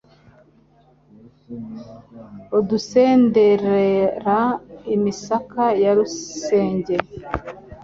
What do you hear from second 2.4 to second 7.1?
Adusendera imisaka ya Rusenge.